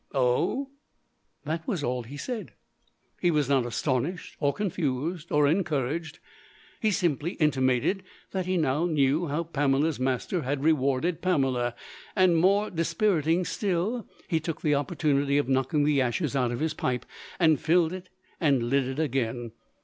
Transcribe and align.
"Oh?" 0.15 0.71
That 1.45 1.67
was 1.67 1.83
all 1.83 2.01
he 2.01 2.17
said. 2.17 2.53
He 3.19 3.29
was 3.29 3.47
not 3.47 3.67
astonished, 3.67 4.35
or 4.39 4.51
confused, 4.51 5.31
or 5.31 5.47
encouraged 5.47 6.17
he 6.79 6.89
simply 6.89 7.33
intimated 7.33 8.01
that 8.31 8.47
he 8.47 8.57
now 8.57 8.85
knew 8.87 9.27
how 9.27 9.43
Pamela's 9.43 9.99
master 9.99 10.41
had 10.41 10.63
rewarded 10.63 11.21
Pamela. 11.21 11.75
And, 12.15 12.35
more 12.37 12.71
dispiriting 12.71 13.45
still, 13.45 14.07
he 14.27 14.39
took 14.39 14.63
the 14.63 14.73
opportunity 14.73 15.37
of 15.37 15.47
knocking 15.47 15.83
the 15.83 16.01
ashes 16.01 16.35
out 16.35 16.51
of 16.51 16.61
his 16.61 16.73
pipe, 16.73 17.05
and 17.39 17.61
filled 17.61 17.93
it, 17.93 18.09
and 18.39 18.71
lit 18.71 18.85
it 18.87 18.97
again. 18.97 19.51